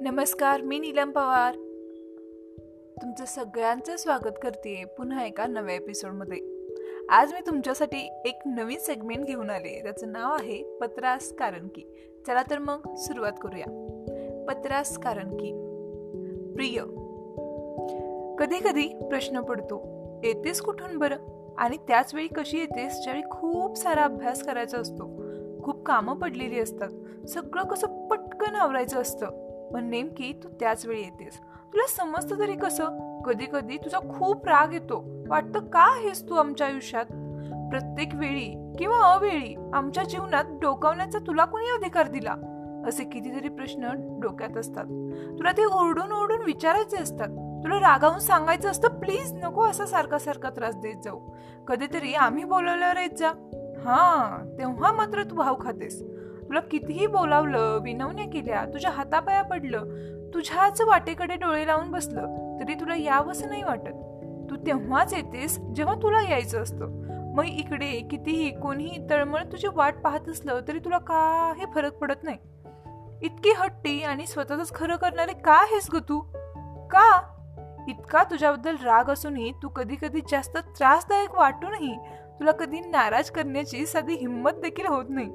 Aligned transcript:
नमस्कार 0.00 0.60
मी 0.60 0.78
नीलम 0.78 1.10
पवार. 1.10 1.54
तुमचं 3.02 3.24
सगळ्यांचं 3.24 3.96
स्वागत 3.96 4.38
करते 4.42 4.84
पुन्हा 4.98 5.26
एका 5.26 5.46
नव्या 5.46 5.74
एपिसोडमध्ये 5.74 6.68
आज 7.10 7.32
मी 7.32 7.40
तुमच्यासाठी 7.40 8.10
एक 8.24 8.38
नवीन 8.46 8.78
सेगमेंट 8.78 9.24
घेऊन 9.24 9.50
आले. 9.50 9.82
त्याचं 9.82 10.12
नाव 10.12 10.32
आहे 10.32 10.78
पत्रास 10.80 11.32
कारण 11.32 11.68
की. 11.68 11.82
चला 12.26 12.42
तर 12.42 12.58
मग 12.58 12.94
सुरुवात 12.94 13.32
करूया. 13.42 13.64
पत्रास 14.48 14.98
कारण 14.98 15.36
की. 15.36 15.52
प्रिय 16.54 16.82
कधी 18.38 18.58
कधी 18.58 19.08
प्रश्न 19.08 19.40
पडतो 19.40 19.82
येतेस 20.24 20.60
कुठून 20.60 20.98
बरं? 20.98 21.16
आणि 21.58 21.76
त्याच 21.76 22.14
वेळी 22.14 22.28
कशी 22.28 22.58
येतेस? 22.58 23.02
ज्यावेळी 23.02 23.30
खूप 23.30 23.76
सारा 23.76 24.02
अभ्यास 24.02 24.42
करायचा 24.42 24.78
असतो 24.78 25.22
खूप 25.62 25.84
कामं 25.86 26.16
पडलेली 26.16 26.60
असतात 26.60 27.26
सगळं 27.26 27.62
कसं 27.62 28.08
पटकन 28.08 28.54
आवरायचं 28.54 29.00
असतं? 29.00 29.49
पण 29.72 29.90
नेमकी 29.90 30.40
तू 30.44 30.48
त्याच 30.60 30.86
वेळी 30.86 31.00
येतेस. 31.00 31.40
तुला 31.72 31.86
समजतं 31.88 32.38
तरी 32.38 32.56
कसं? 32.56 33.22
कधी 33.22 33.46
कधी 33.52 33.76
तुझा 33.76 33.98
खूप 33.98 34.46
राग 34.46 34.72
येतो. 34.72 35.04
वाटतं 35.28 35.60
का 35.60 35.80
आहेस 35.80 36.28
तू 36.28 36.34
आमच्या 36.34 36.66
आयुष्यात? 36.66 37.04
प्रत्येक 37.70 38.08
वेळी 38.14 38.74
किंवा 38.78 39.12
अवेळी 39.12 39.70
आमच्या 39.72 40.04
जीवनात 40.04 40.44
डोकावण्याचा 40.60 41.18
तुला 41.18 41.44
कोणी 41.44 41.66
अधिकार 41.66 42.08
दिला? 42.08 42.36
असे 42.88 43.04
कितीतरी 43.04 43.48
प्रश्न 43.48 43.88
डोक्यात 44.20 44.56
असतात. 44.56 44.84
तुला 45.38 45.52
ते 45.52 45.64
ओरडून 45.64 46.12
ओरडून 46.12 46.42
विचारायचे 46.46 46.96
असतात. 46.96 47.28
तुला 47.64 47.76
रागावून 47.76 48.18
सांगायचं 48.18 48.70
असतं 48.70 48.88
प्लीज 48.88 49.32
नको 49.32 49.64
असा 49.64 49.86
सारखा 49.86 50.18
सारखा 50.18 50.50
त्रास 50.50 50.76
देत 50.76 50.96
जाऊ. 51.04 51.18
कधीतरी 51.66 52.14
आम्ही 52.14 52.44
बोलवल्यावर 52.44 52.96
येत 52.96 53.16
जा. 53.18 53.28
हा 53.84 54.36
तेव्हा 54.58 54.92
मात्र 54.92 55.22
तू 55.22 55.34
भाव 55.34 55.54
खातेस. 55.60 56.02
तुला 56.50 56.60
कितीही 56.60 57.06
बोलावलं 57.06 57.80
विनवण्या 57.82 58.24
केल्या 58.24 58.64
तुझ्या 58.64 58.90
हातापाया 58.90 59.42
पडलं 59.42 59.84
तुझ्याच 60.34 60.80
वाटेकडे 60.80 61.36
डोळे 61.36 61.66
लावून 61.66 61.90
बसलं 61.90 62.56
तरी 62.60 62.74
तुला 62.74 62.96
यावंसं 62.96 63.48
नाही 63.48 63.62
वाटत. 63.62 63.92
तू 64.50 64.56
तेव्हाच 64.66 65.14
येतेस 65.14 65.58
जेव्हा 65.58 65.94
तुला 65.94 66.30
यायचं 66.30 66.62
असतं. 66.62 66.86
मग 67.34 67.44
इकडे 67.44 68.08
कितीही 68.10 68.60
कोणीही 68.60 69.10
तळमळ 69.10 69.40
तुझी 69.40 69.68
वाट 69.74 69.94
पाहत 69.96 70.28
असलं 70.28 70.60
तरी 70.68 70.78
तुला 70.78 70.98
काही 70.98 71.64
फरक 71.74 71.92
पडत 71.92 72.24
नाही. 72.24 72.36
इतकी 73.22 73.50
हट्टी 73.56 74.02
आणि 74.02 74.26
स्वतःच 74.26 74.74
खरं 74.74 74.96
करणारे 74.96 75.32
का 75.32 75.52
आहेस 75.52 75.90
ग 75.94 75.96
तू? 75.96 76.20
का? 76.86 77.22
इतका 77.88 78.22
तुझ्याबद्दल 78.22 78.76
राग 78.84 79.10
असूनही 79.10 79.52
तू 79.52 79.68
कधी 79.68 79.96
कधी 80.02 80.20
जास्त 80.30 80.56
त्रासदायक 80.56 81.34
वाटूनही 81.34 81.96
तुला 82.40 82.52
कधी 82.52 82.80
नाराज 82.80 83.30
करण्याची 83.30 83.86
साधी 83.86 84.14
हिंमत 84.14 84.50
देखील 84.50 84.86
होत 84.86 85.04
नाही. 85.08 85.28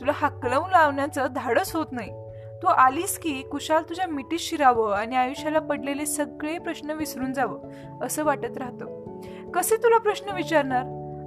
तुला 0.00 0.12
हाकलवून 0.14 0.70
लावण्याचं 0.70 1.26
धाडस 1.34 1.76
होत 1.76 1.86
नाही. 1.92 2.10
तू 2.62 2.66
आलीस 2.66 3.18
की 3.18 3.42
कुशाल 3.42 3.82
तुझ्या 3.88 4.06
मिठीत 4.06 4.38
शिरावं 4.38 4.94
आणि 4.94 5.16
आयुष्याला 5.16 5.58
पडलेले 5.58 6.06
सगळे 6.06 6.58
प्रश्न 6.58 6.90
विसरून 6.90 7.32
जावं 7.32 7.58
असं 8.02 8.24
वाटत 8.24 8.58
राहतं. 8.58 9.02
कसे 9.50 9.76
तुला 9.76 9.98
प्रश्न 9.98 10.34
विचारणार? 10.34 10.82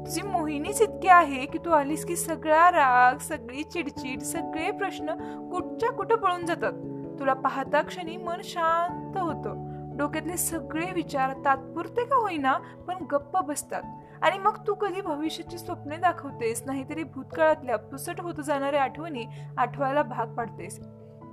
तुझी 0.06 0.22
मोहिनीच 0.22 0.82
इतकी 0.82 1.08
आहे 1.08 1.46
की 1.46 1.58
तू 1.58 1.70
आलीस 1.70 2.06
की 2.06 2.16
सगळा 2.16 2.72
राग 2.72 3.18
सगळी 3.18 3.64
चिडचिड 3.64 4.22
सगळे 4.22 4.72
प्रश्न 4.72 5.14
कुठच्या 5.52 5.92
कुठं 5.92 6.16
पळून 6.16 6.46
जातात? 6.46 6.74
तुला 7.20 7.34
पाहता 7.34 7.82
क्षणी 7.82 8.18
मन 8.18 8.42
शांत 8.44 9.18
होतं. 9.18 9.66
डोक्यातले 9.98 10.38
सगळे 10.38 10.92
विचार 10.94 11.34
तात्पुरते 11.46 12.06
का 12.06 12.16
होईना 12.16 12.54
पण 12.88 12.96
गप्प 13.12 13.38
बसतात. 13.38 13.82
आणि 14.22 14.38
मग 14.38 14.58
तू 14.68 14.74
कधी 14.74 15.02
भविष्याची 15.02 15.58
स्वप्ने 15.58 15.98
दाखवतेस 15.98 16.64
नाहीतरी 16.66 17.04
भूतकाळातल्या 17.04 17.78
पुसट 17.78 18.22
होत 18.22 18.36
जाणाऱ्या 18.46 18.84
आठवणी 18.84 19.26
आठवायला 19.58 20.02
भाग 20.02 20.28
पाडतेस. 20.28 20.80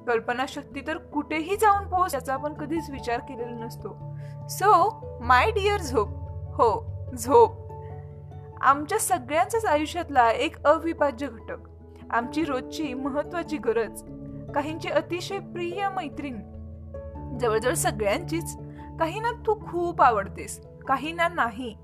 कल्पनाशक्ती 0.06 0.80
तर 0.86 0.96
कुठेही 0.96 1.56
जाऊन 1.56 1.88
पोहोच 1.88 2.14
याचा 2.14 2.34
आपण 2.34 2.52
कधीच 2.52 2.90
विचार 2.90 3.18
केलेला 3.18 3.64
नसतो. 3.64 4.16
सो 4.48 5.00
माय 5.20 5.50
डिअर 5.50 5.80
झोप. 5.80 6.08
हो 6.30 6.92
झोप. 7.18 7.72
आमच्या 8.60 8.98
सगळ्यांच्याच 8.98 9.64
आयुष्यातला 9.64 10.30
एक 10.30 10.66
अविभाज्य 10.66 11.26
घटक. 11.26 11.56
आमची 12.10 12.44
रोजची 12.44 12.94
महत्वाची 12.94 13.56
गरज. 13.56 14.02
काहींची 14.54 14.88
अतिशय 14.88 15.38
प्रिय 15.38 15.88
मैत्रीण. 15.88 16.42
जवळजवळ 17.38 17.74
सगळ्यांचीच. 17.74 18.56
काहींना 19.00 19.30
तू 19.46 19.66
खूप 19.70 20.02
आवडतेस 20.02 20.66
काहींना 20.88 21.28
नाही. 21.28 21.76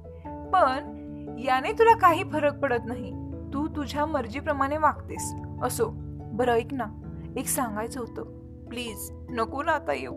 पण 0.50 0.98
याने 1.38 1.72
तुला 1.72 1.96
काही 1.96 2.24
फरक 2.24 2.58
पडत 2.58 2.82
नाही. 2.86 3.12
तू 3.54 3.68
तुझ्या 3.68 4.06
मर्जीप्रमाणे 4.06 4.76
वागतेस. 4.76 5.34
असो. 5.62 5.90
बरं 6.32 6.52
ऐक 6.52 6.66
ना. 6.72 6.84
एक 7.36 7.46
सांगायचं 7.46 8.00
होतं. 8.00 8.22
प्लीज 8.68 9.10
नको 9.30 9.62
ना 9.62 9.72
आता 9.72 9.92
येऊ. 9.92 10.14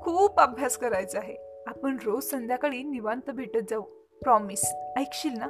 खूप 0.00 0.40
अभ्यास 0.40 0.76
करायचा 0.76 1.18
आहे. 1.18 1.62
आपण 1.66 1.96
रोज 2.04 2.24
संध्याकाळी 2.24 2.82
निवांत 2.82 3.30
भेटत 3.30 3.70
जाऊ. 3.70 3.82
प्रॉमिस 4.22 4.74
ऐकशील 4.96 5.38
ना? 5.38 5.46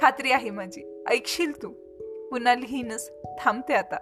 खात्री 0.00 0.30
आहे 0.30 0.50
माझी. 0.50 1.04
ऐकशील 1.10 1.62
तू. 1.62 1.68
पुन्हा 2.30 2.54
लिहीनच 2.54 3.12
थांबते 3.40 3.74
आता. 3.74 3.96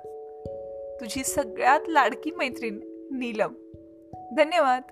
तुझी 1.00 1.24
सगळ्यात 1.24 1.80
लाडकी 1.88 2.30
मैत्रीण 2.30 2.78
नीलम. 3.12 3.52
धन्यवाद. 4.36 4.82